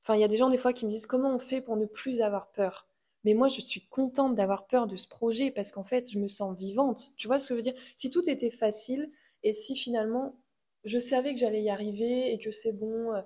[0.04, 1.78] enfin, il y a des gens des fois qui me disent comment on fait pour
[1.78, 2.88] ne plus avoir peur?
[3.24, 6.28] Mais moi, je suis contente d'avoir peur de ce projet parce qu'en fait, je me
[6.28, 7.12] sens vivante.
[7.18, 7.76] Tu vois ce que je veux dire?
[7.96, 9.12] Si tout était facile
[9.44, 10.40] et si finalement
[10.86, 13.22] je savais que j'allais y arriver et que c'est bon, euh,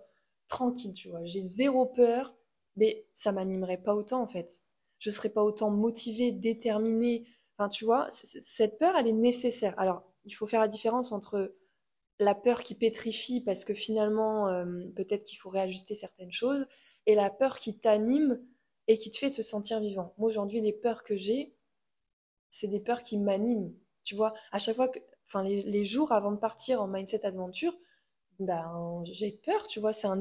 [0.47, 1.23] tranquille, tu vois.
[1.25, 2.35] J'ai zéro peur,
[2.75, 4.61] mais ça m'animerait pas autant en fait.
[5.01, 7.27] Je serais pas autant motivée, déterminée.
[7.57, 9.77] Enfin, tu vois, cette peur, elle est nécessaire.
[9.77, 11.55] Alors, il faut faire la différence entre
[12.19, 16.67] la peur qui pétrifie parce que finalement, euh, peut-être qu'il faut réajuster certaines choses,
[17.07, 18.39] et la peur qui t'anime
[18.87, 20.13] et qui te fait te sentir vivant.
[20.17, 21.55] Moi, aujourd'hui, les peurs que j'ai,
[22.51, 23.73] c'est des peurs qui m'animent.
[24.03, 27.75] Tu vois, à chaque fois que, enfin les, jours avant de partir en mindset adventure,
[28.39, 30.19] ben, j'ai peur, tu vois, c'est un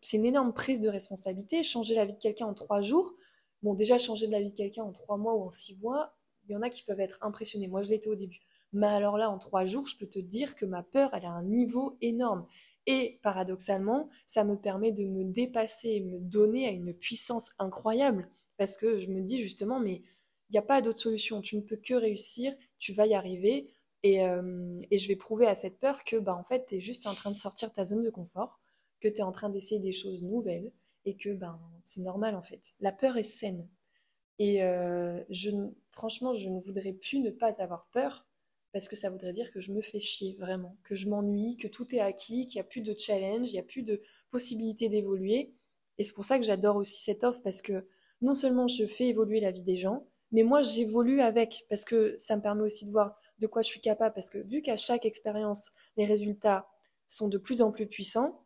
[0.00, 1.62] c'est une énorme prise de responsabilité.
[1.62, 3.14] Changer la vie de quelqu'un en trois jours,
[3.64, 6.14] bon, déjà changer de la vie de quelqu'un en trois mois ou en six mois,
[6.46, 7.66] il y en a qui peuvent être impressionnés.
[7.66, 8.40] Moi, je l'étais au début.
[8.72, 11.30] Mais alors là, en trois jours, je peux te dire que ma peur, elle a
[11.30, 12.46] un niveau énorme.
[12.86, 18.28] Et paradoxalement, ça me permet de me dépasser et me donner à une puissance incroyable.
[18.58, 20.02] Parce que je me dis justement, mais
[20.50, 21.40] il n'y a pas d'autre solution.
[21.40, 23.72] Tu ne peux que réussir, tu vas y arriver.
[24.04, 27.06] Euh, et, je vais prouver à cette peur que, bah, en fait, tu es juste
[27.06, 28.60] en train de sortir de ta zone de confort,
[29.00, 30.70] que tu es en train d'essayer des choses nouvelles
[31.04, 32.72] et que ben, c'est normal, en fait.
[32.80, 33.68] La peur est saine.
[34.38, 35.50] Et euh, je,
[35.90, 38.26] franchement, je ne voudrais plus ne pas avoir peur
[38.72, 41.68] parce que ça voudrait dire que je me fais chier, vraiment, que je m'ennuie, que
[41.68, 44.88] tout est acquis, qu'il n'y a plus de challenge, il n'y a plus de possibilité
[44.88, 45.54] d'évoluer.
[45.96, 47.86] Et c'est pour ça que j'adore aussi cette offre parce que
[48.20, 52.16] non seulement je fais évoluer la vie des gens, mais moi j'évolue avec parce que
[52.18, 54.76] ça me permet aussi de voir de quoi je suis capable parce que vu qu'à
[54.76, 56.68] chaque expérience les résultats
[57.06, 58.43] sont de plus en plus puissants,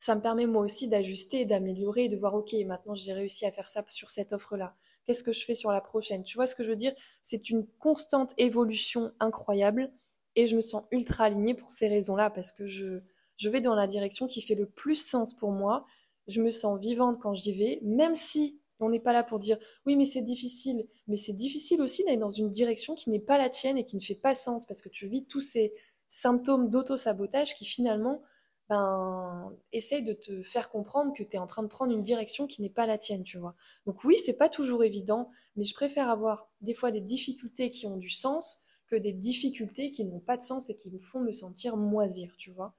[0.00, 3.68] ça me permet moi aussi d'ajuster, d'améliorer, de voir ok maintenant j'ai réussi à faire
[3.68, 4.74] ça sur cette offre là.
[5.04, 6.24] Qu'est-ce que je fais sur la prochaine?
[6.24, 6.94] Tu vois ce que je veux dire?
[7.20, 9.92] C'est une constante évolution incroyable
[10.36, 13.00] et je me sens ultra alignée pour ces raisons-là parce que je,
[13.36, 15.84] je vais dans la direction qui fait le plus sens pour moi.
[16.28, 19.58] Je me sens vivante quand j'y vais, même si on n'est pas là pour dire
[19.84, 20.86] oui, mais c'est difficile.
[21.08, 23.96] Mais c'est difficile aussi d'aller dans une direction qui n'est pas la tienne et qui
[23.96, 25.74] ne fait pas sens parce que tu vis tous ces
[26.06, 28.22] symptômes d'auto-sabotage qui finalement
[28.70, 32.46] ben, essayent de te faire comprendre que tu es en train de prendre une direction
[32.46, 33.56] qui n'est pas la tienne, tu vois.
[33.84, 37.86] Donc oui, c'est pas toujours évident, mais je préfère avoir des fois des difficultés qui
[37.86, 41.20] ont du sens que des difficultés qui n'ont pas de sens et qui me font
[41.20, 42.72] me sentir moisir, tu vois.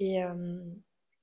[0.00, 0.60] Et, euh,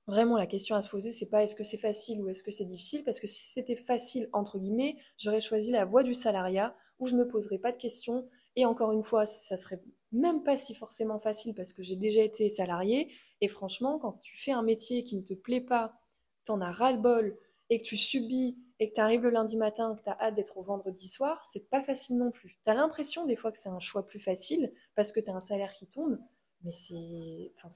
[0.08, 2.50] Vraiment, la question à se poser, c'est pas est-ce que c'est facile ou est-ce que
[2.50, 6.74] c'est difficile, parce que si c'était facile, entre guillemets, j'aurais choisi la voie du salariat,
[7.00, 9.82] où je me poserais pas de questions, et encore une fois, ça serait
[10.13, 14.38] même pas si forcément facile, parce que j'ai déjà été salarié, et franchement, quand tu
[14.38, 16.00] fais un métier qui ne te plaît pas,
[16.45, 17.38] t'en as ras-le-bol,
[17.69, 20.36] et que tu subis, et que tu arrives le lundi matin, que tu as hâte
[20.36, 22.60] d'être au vendredi soir, c'est pas facile non plus.
[22.63, 25.36] Tu as l'impression des fois que c'est un choix plus facile, parce que tu as
[25.36, 26.17] un salaire qui tombe,
[26.63, 27.67] mais c'est enfin,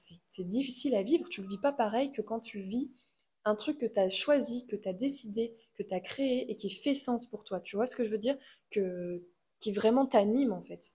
[0.44, 1.28] difficile à vivre.
[1.28, 2.90] Tu le vis pas pareil que quand tu vis
[3.44, 6.54] un truc que tu as choisi, que tu as décidé, que tu as créé et
[6.54, 7.60] qui fait sens pour toi.
[7.60, 8.36] Tu vois ce que je veux dire?
[8.70, 9.24] Que,
[9.60, 10.92] Qui vraiment t'anime en fait.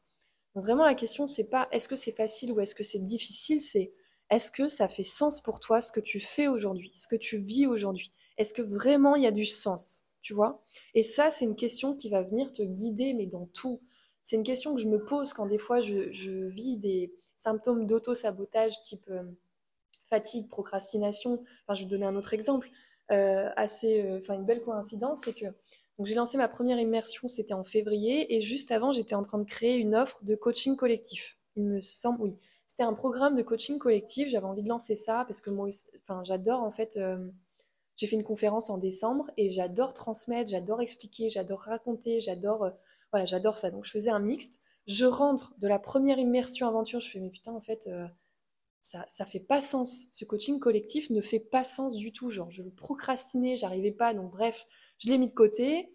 [0.56, 3.62] Donc vraiment la question c'est pas est-ce que c'est facile ou est-ce que c'est difficile,
[3.62, 3.94] c'est
[4.30, 7.38] est-ce que ça fait sens pour toi ce que tu fais aujourd'hui, ce que tu
[7.38, 8.12] vis aujourd'hui?
[8.38, 10.62] Est-ce que vraiment il y a du sens tu vois?
[10.94, 13.82] Et ça, c'est une question qui va venir te guider, mais dans tout.
[14.24, 18.82] C'est une question que je me pose quand des fois je, vis des, symptômes d'auto-sabotage
[18.82, 19.24] type euh,
[20.10, 21.44] fatigue, procrastination.
[21.64, 22.70] Enfin, je vais donner un autre exemple.
[23.12, 25.46] Euh, assez, euh, une belle coïncidence, c'est que
[26.04, 29.46] j'ai lancé ma première immersion, c'était en février, et juste avant, j'étais en train de
[29.46, 31.38] créer une offre de coaching collectif.
[31.56, 32.36] Il me semble, oui.
[32.68, 34.30] C'était un programme de coaching collectif.
[34.30, 35.68] J'avais envie de lancer ça parce que moi,
[36.04, 37.00] enfin, j'adore en fait.
[37.96, 42.70] j'ai fait une conférence en décembre et j'adore transmettre, j'adore expliquer, j'adore raconter, j'adore,
[43.12, 43.72] voilà, j'adore ça.
[43.72, 47.30] Donc, je faisais un mixte je rentre de la première immersion aventure, je fais mais
[47.30, 48.08] putain en fait euh,
[48.82, 50.06] ça ça fait pas sens.
[50.10, 52.30] Ce coaching collectif ne fait pas sens du tout.
[52.30, 54.14] Genre je le procrastinais, j'arrivais pas.
[54.14, 54.66] Donc bref,
[55.00, 55.92] je l'ai mis de côté.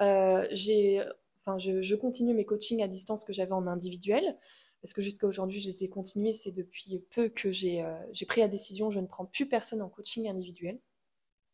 [0.00, 1.04] Euh, j'ai
[1.38, 4.36] enfin je, continue mes coachings à distance que j'avais en individuel
[4.82, 6.32] parce que jusqu'à aujourd'hui je les ai continués.
[6.32, 8.90] C'est depuis peu que j'ai euh, j'ai pris la décision.
[8.90, 10.80] Je ne prends plus personne en coaching individuel.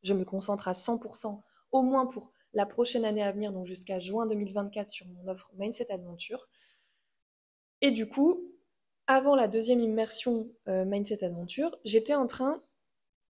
[0.02, 3.98] Je me concentre à 100% au moins pour la prochaine année à venir, donc jusqu'à
[3.98, 6.48] juin 2024 sur mon offre Mindset Adventure.
[7.82, 8.40] Et du coup,
[9.06, 12.62] avant la deuxième immersion euh, Mindset Adventure, j'étais en train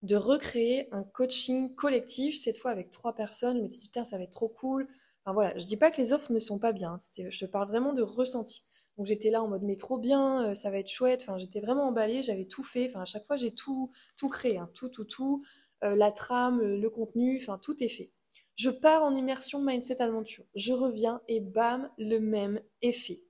[0.04, 3.58] de recréer un coaching collectif, cette fois avec trois personnes.
[3.58, 4.88] Je me dis, putain, ça va être trop cool.
[5.24, 7.30] Enfin voilà, je dis pas que les offres ne sont pas bien, hein.
[7.30, 8.64] je parle vraiment de ressenti.
[8.98, 11.22] Donc j'étais là en mode, mais trop bien, euh, ça va être chouette.
[11.22, 12.88] Enfin, j'étais vraiment emballée, j'avais tout fait.
[12.90, 14.70] Enfin, à chaque fois, j'ai tout, tout créé, hein.
[14.74, 15.44] tout, tout, tout.
[15.84, 18.12] Euh, la trame, le contenu, enfin, tout est fait.
[18.56, 20.46] Je pars en immersion Mindset Adventure.
[20.56, 23.22] Je reviens et bam, le même effet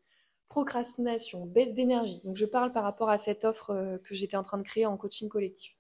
[0.48, 2.22] procrastination, baisse d'énergie.
[2.24, 4.86] Donc je parle par rapport à cette offre euh, que j'étais en train de créer
[4.86, 5.76] en coaching collectif.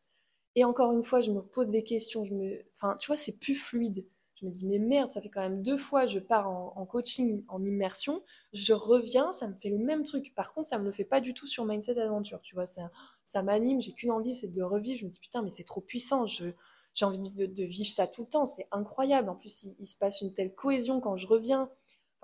[0.55, 2.23] Et encore une fois, je me pose des questions.
[2.23, 2.61] Je me...
[2.73, 4.07] Enfin, tu vois, c'est plus fluide.
[4.35, 7.43] Je me dis, mais merde, ça fait quand même deux fois, je pars en, coaching,
[7.47, 8.21] en immersion,
[8.51, 10.33] je reviens, ça me fait le même truc.
[10.35, 12.91] Par contre, ça me le fait pas du tout sur Mindset Adventure, tu vois, ça,
[13.23, 14.99] ça m'anime, j'ai qu'une envie, c'est de le revivre.
[14.99, 16.53] Je me dis, putain, mais c'est trop puissant, j'ai
[17.01, 19.29] envie de, vivre ça tout le temps, c'est incroyable.
[19.29, 21.69] En plus, il, se passe une telle cohésion quand je reviens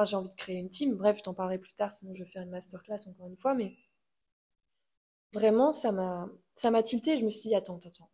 [0.05, 0.95] j'ai envie de créer une team.
[0.95, 3.53] Bref, je t'en parlerai plus tard, sinon je vais faire une masterclass encore une fois.
[3.53, 3.75] Mais
[5.33, 7.17] vraiment, ça m'a, ça m'a tilté.
[7.17, 8.09] Je me suis dit, attends, attends,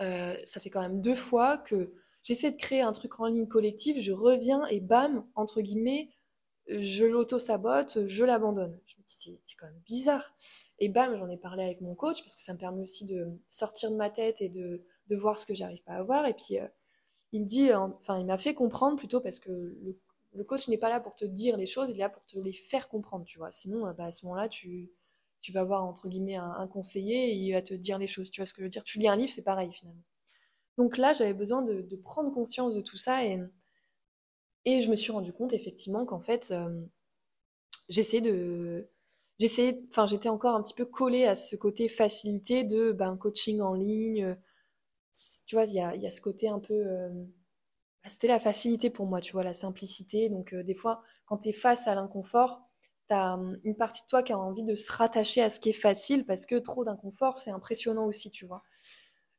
[0.00, 3.46] euh, ça fait quand même deux fois que j'essaie de créer un truc en ligne
[3.46, 6.10] collectif, je reviens et bam, entre guillemets,
[6.68, 8.78] je l'auto-sabote, je l'abandonne.
[8.86, 10.34] Je me dis, c'est quand même bizarre.
[10.78, 13.26] Et bam, j'en ai parlé avec mon coach parce que ça me permet aussi de
[13.48, 16.26] sortir de ma tête et de, voir ce que j'arrive pas à voir.
[16.26, 16.66] Et puis, euh,
[17.32, 19.50] il dit, enfin, il m'a fait comprendre plutôt parce que
[20.32, 22.38] le, coach n'est pas là pour te dire les choses, il est là pour te
[22.38, 23.52] les faire comprendre, tu vois.
[23.52, 24.90] Sinon, euh, bah, à ce moment-là, tu,
[25.42, 28.30] tu vas voir, entre guillemets, un, conseiller et il va te dire les choses.
[28.30, 28.84] Tu vois ce que je veux dire?
[28.84, 30.02] Tu lis un livre, c'est pareil, finalement.
[30.78, 33.38] Donc là, j'avais besoin de, prendre conscience de tout ça et,
[34.66, 36.82] je me suis rendu compte, effectivement, qu'en fait, euh,
[37.88, 38.88] j'essayais de...
[39.90, 43.74] Enfin, j'étais encore un petit peu collée à ce côté facilité de ben, coaching en
[43.74, 44.36] ligne.
[45.46, 46.74] Tu vois, il y a, ce côté un peu...
[46.74, 47.10] Euh,
[48.06, 50.28] c'était la facilité pour moi, tu vois, la simplicité.
[50.28, 52.62] Donc euh, des fois, quand tu es face à l'inconfort,
[53.08, 55.60] tu as hum, une partie de toi qui a envie de se rattacher à ce
[55.60, 58.62] qui est facile parce que trop d'inconfort, c'est impressionnant aussi, tu vois.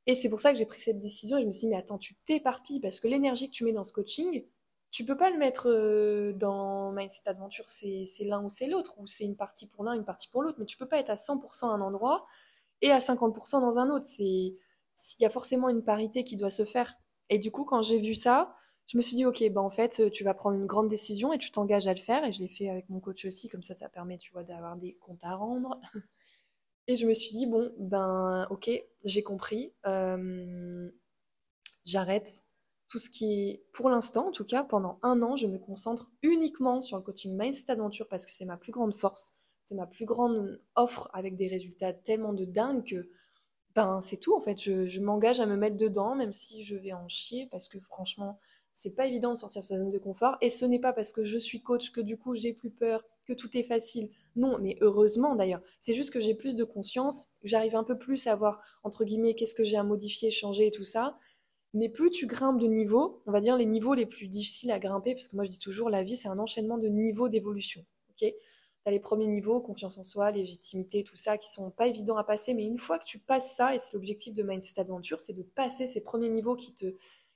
[0.06, 1.78] Et c'est pour ça que j'ai pris cette décision et je me suis dit, mais
[1.78, 4.44] attends, tu t'éparpilles parce que l'énergie que tu mets dans ce coaching,
[4.92, 9.08] tu peux pas le mettre euh, dans Mindset Adventure, c'est l'un ou c'est l'autre, ou
[9.08, 11.16] c'est une partie pour l'un, une partie pour l'autre, mais tu peux pas être à
[11.16, 12.28] 100% à un endroit
[12.82, 14.06] et à 50% dans un autre.
[14.20, 14.56] Il
[15.20, 16.94] y a forcément une parité qui doit se faire.
[17.30, 20.12] Et du coup, quand j'ai vu ça, je me suis dit, ok, ben en fait,
[20.12, 22.24] tu vas prendre une grande décision et tu t'engages à le faire.
[22.26, 24.76] Et je l'ai fait avec mon coach aussi, comme ça, ça permet, tu vois, d'avoir
[24.76, 25.80] des comptes à rendre.
[26.88, 28.70] Et je me suis dit, bon, ben, ok,
[29.04, 29.74] j'ai compris.
[29.86, 30.90] Euh,
[31.86, 32.44] j'arrête
[32.90, 36.12] tout ce qui est, pour l'instant en tout cas, pendant un an, je me concentre
[36.22, 39.88] uniquement sur le coaching Mindset Adventure parce que c'est ma plus grande force, c'est ma
[39.88, 43.10] plus grande offre avec des résultats tellement de dingue que
[43.76, 44.62] ben c'est tout en fait.
[44.62, 47.80] Je, je m'engage à me mettre dedans, même si je vais en chier parce que
[47.80, 48.40] franchement,
[48.74, 50.38] c'est pas évident de sortir de sa zone de confort.
[50.42, 53.04] Et ce n'est pas parce que je suis coach que du coup j'ai plus peur,
[53.26, 54.10] que tout est facile.
[54.36, 55.62] Non, mais heureusement d'ailleurs.
[55.80, 59.36] C'est juste que j'ai plus de conscience, j'arrive un peu plus à voir, entre guillemets,
[59.36, 61.18] qu'est-ce que j'ai à modifier, changer et tout ça.
[61.74, 64.80] Mais plus tu grimpes de niveau, on va dire les niveaux les plus difficiles à
[64.80, 67.86] grimper, parce que moi je dis toujours, la vie c'est un enchaînement de niveaux d'évolution.
[68.12, 68.18] ok?
[68.30, 72.18] Tu as les premiers niveaux, confiance en soi, légitimité, tout ça, qui sont pas évidents
[72.18, 75.20] à passer, mais une fois que tu passes ça, et c'est l'objectif de Mindset Adventure,
[75.20, 76.86] c'est de passer ces premiers niveaux qui te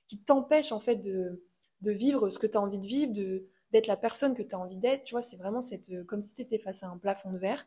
[0.06, 1.44] qui t'empêchent en fait de,
[1.82, 4.54] de vivre ce que tu as envie de vivre, de d'être la personne que tu
[4.54, 6.96] as envie d'être, tu vois, c'est vraiment cette, comme si tu étais face à un
[6.96, 7.66] plafond de verre.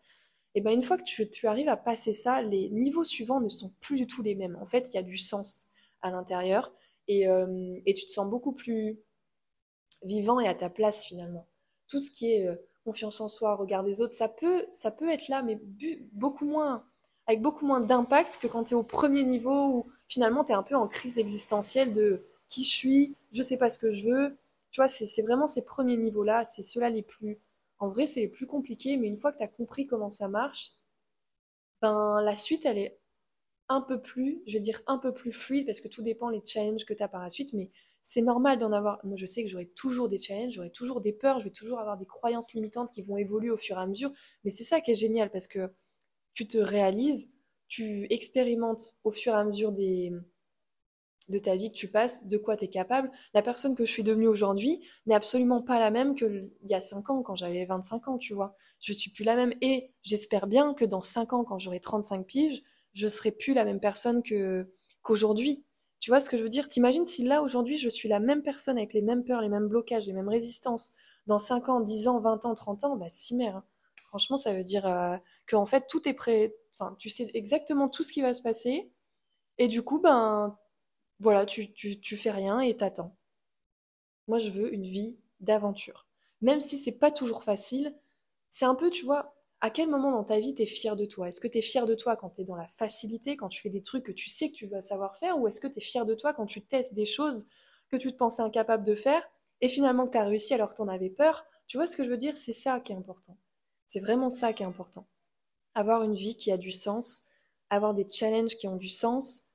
[0.56, 3.50] Et ben une fois que tu, tu arrives à passer ça, les niveaux suivants ne
[3.50, 4.58] sont plus du tout les mêmes.
[4.62, 5.68] En fait, il y a du sens
[6.02, 6.74] à l'intérieur
[7.08, 9.00] et, euh, et, tu te sens beaucoup plus
[10.04, 11.48] vivant et à ta place finalement.
[11.88, 15.10] Tout ce qui est euh, confiance en soi, regard des autres, ça peut, ça peut
[15.10, 15.60] être là, mais
[16.14, 16.86] beaucoup moins,
[17.28, 20.56] avec beaucoup moins d'impact que quand tu es au premier niveau où finalement tu es
[20.56, 24.08] un peu en crise existentielle de qui je suis, je sais pas ce que je
[24.08, 24.38] veux.
[24.72, 27.40] Tu vois, c'est vraiment ces premiers niveaux-là, c'est ceux-là les plus.
[27.80, 30.28] En vrai, c'est les plus compliqués, mais une fois que tu as compris comment ça
[30.28, 30.72] marche,
[31.82, 33.00] ben la suite, elle est
[33.70, 36.42] un peu plus, je vais dire un peu plus fluide parce que tout dépend les
[36.46, 39.00] challenges que tu as par la suite, mais c'est normal d'en avoir.
[39.06, 41.80] Moi, je sais que j'aurai toujours des challenges, j'aurai toujours des peurs, je vais toujours
[41.80, 44.12] avoir des croyances limitantes qui vont évoluer au fur et à mesure,
[44.44, 45.72] mais c'est ça qui est génial parce que
[46.34, 47.34] tu te réalises,
[47.68, 50.12] tu expérimentes au fur et à mesure des,
[51.30, 53.12] de ta vie que tu passes, de quoi tu es capable.
[53.34, 56.82] La personne que je suis devenue aujourd'hui n'est absolument pas la même qu'il y a
[56.82, 58.56] 5 ans, quand j'avais 25 ans, tu vois.
[58.80, 62.26] Je suis plus la même et j'espère bien que dans 5 ans, quand j'aurai 35
[62.26, 64.68] piges, je serai plus la même personne que
[65.02, 65.64] qu'aujourd'hui.
[66.00, 66.68] Tu vois ce que je veux dire?
[66.68, 69.68] T'imagines si là, aujourd'hui, je suis la même personne avec les mêmes peurs, les mêmes
[69.68, 70.92] blocages, les mêmes résistances.
[71.28, 73.58] Dans 5 ans, 10 ans, 20 ans, 30 ans, bah si mère.
[73.58, 73.64] Hein.
[74.08, 76.56] Franchement, ça veut dire euh, que en fait, tout est prêt.
[76.74, 78.92] Enfin, tu sais exactement tout ce qui va se passer.
[79.60, 80.58] Et du coup, ben,
[81.22, 83.16] voilà, tu, tu, fais rien et t'attends.
[84.28, 86.08] Moi, je veux une vie d'aventure.
[86.42, 87.96] Même si c'est pas toujours facile,
[88.50, 91.06] c'est un peu, tu vois, à quel moment dans ta vie tu es fier de
[91.06, 91.28] toi?
[91.28, 93.62] Est-ce que tu es fier de toi quand tu es dans la facilité, quand tu
[93.62, 95.38] fais des trucs que tu sais que tu vas savoir faire?
[95.38, 97.46] Ou est-ce que tu es fier de toi quand tu testes des choses
[97.90, 99.24] que tu te pensais incapable de faire
[99.62, 101.46] et finalement que tu as réussi alors que tu en avais peur?
[101.68, 102.36] Tu vois ce que je veux dire?
[102.36, 103.38] C'est ça qui est important.
[103.86, 105.08] C'est vraiment ça qui est important.
[105.76, 107.26] Avoir une vie qui a du sens,
[107.70, 109.51] avoir des challenges qui ont du sens,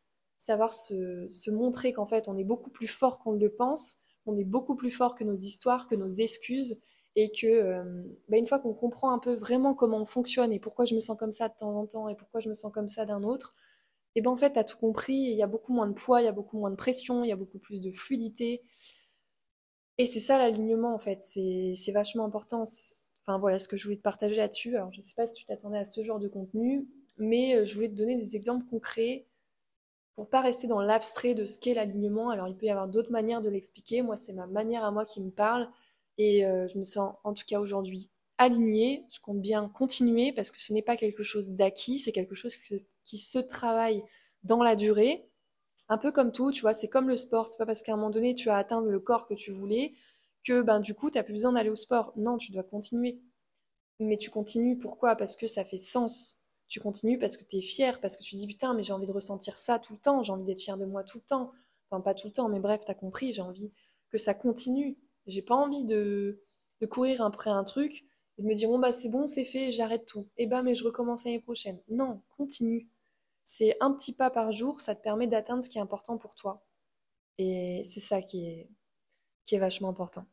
[0.47, 4.37] savoir se, montrer qu'en fait on est beaucoup plus fort qu'on ne le pense, on
[4.37, 6.79] est beaucoup plus fort que nos histoires, que nos excuses,
[7.17, 10.61] et que euh, bah, une fois qu'on comprend un peu vraiment comment on fonctionne et
[10.61, 12.73] pourquoi je me sens comme ça de temps en temps et pourquoi je me sens
[12.73, 13.55] comme ça d'un autre,
[14.17, 16.23] et ben en fait tu as tout compris, il y a beaucoup moins de poids,
[16.23, 18.63] il y a beaucoup moins de pression, il y a beaucoup plus de fluidité.
[19.99, 22.65] Et c'est ça l'alignement en fait, c'est vachement important.
[23.23, 24.77] Enfin voilà ce que je voulais te partager là-dessus.
[24.77, 27.75] Alors je sais pas si tu t'attendais à ce genre de contenu, mais euh, je
[27.75, 29.27] voulais te donner des exemples concrets
[30.17, 32.31] pour pas rester dans l'abstrait de ce qu'est l'alignement.
[32.31, 34.03] Alors il peut y avoir d'autres manières de l'expliquer.
[34.03, 35.69] Moi, c'est ma manière à moi qui me parle
[36.19, 39.05] et euh, je me sens en tout cas aujourd'hui alignée.
[39.11, 42.55] Je compte bien continuer parce que ce n'est pas quelque chose d'acquis, c'est quelque chose
[43.05, 44.03] qui se travaille
[44.43, 45.29] dans la durée.
[45.89, 47.47] Un peu comme tout, tu vois, c'est comme le sport.
[47.47, 49.93] C'est pas parce qu'à un moment donné tu as atteint le corps que tu voulais
[50.45, 52.13] que ben du coup tu n'as plus besoin d'aller au sport.
[52.17, 53.21] Non, tu dois continuer.
[54.01, 55.17] Mais tu continues pourquoi?
[55.17, 56.37] Parce que ça fait sens
[56.69, 59.07] tu continues parce que tu es fier, parce que tu dis putain, mais j'ai envie
[59.07, 61.53] de ressentir ça tout le temps, j'ai envie d'être fier de moi tout le temps.
[61.91, 63.73] Enfin, pas tout le temps, mais bref, tu as compris, j'ai envie
[64.11, 64.99] que ça continue.
[65.27, 66.43] J'ai pas envie de,
[66.81, 68.05] de courir après un truc
[68.39, 70.29] et de me dire bon, bah c'est bon, c'est fait, j'arrête tout.
[70.37, 71.81] Et eh bah, mais je recommence l'année prochaine.
[71.89, 72.89] Non, continue.
[73.45, 76.35] C'est un petit pas par jour, ça te permet d'atteindre ce qui est important pour
[76.35, 76.67] toi.
[77.39, 78.71] Et c'est ça qui est,
[79.45, 80.27] qui est vachement important.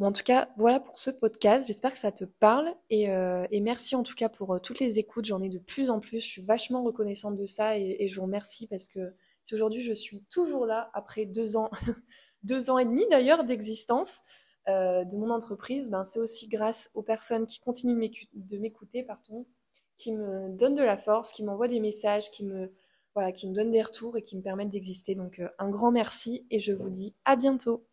[0.00, 1.66] En tout cas, voilà pour ce podcast.
[1.68, 4.98] J'espère que ça te parle et, euh, merci en tout cas pour euh, toutes les
[4.98, 5.24] écoutes.
[5.24, 6.20] J'en ai de plus en plus.
[6.20, 9.92] Je suis vachement reconnaissante de ça et, je vous remercie parce que si aujourd'hui je
[9.92, 11.70] suis toujours là après deux ans,
[12.42, 14.22] deux ans et demi d'ailleurs d'existence
[14.68, 19.46] euh, de mon entreprise, ben, c'est aussi grâce aux personnes qui continuent de m'écouter, pardon,
[19.96, 22.72] qui me donnent de la force, qui m'envoient des messages, qui me
[23.14, 25.14] voilà, qui me donnent des retours et qui me permettent d'exister.
[25.14, 27.86] Donc un grand merci et je vous dis à bientôt.